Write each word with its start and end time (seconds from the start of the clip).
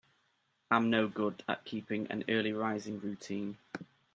I'm 0.71 0.89
no 0.89 1.07
good 1.07 1.43
at 1.47 1.63
keeping 1.63 2.07
an 2.07 2.23
early 2.27 2.53
rising 2.53 2.99
routine. 3.01 3.59